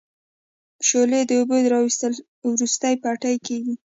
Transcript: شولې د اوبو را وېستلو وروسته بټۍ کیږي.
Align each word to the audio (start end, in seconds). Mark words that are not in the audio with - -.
شولې 0.87 1.21
د 1.25 1.31
اوبو 1.39 1.55
را 1.73 1.79
وېستلو 1.83 2.19
وروسته 2.53 2.85
بټۍ 3.03 3.35
کیږي. 3.47 3.75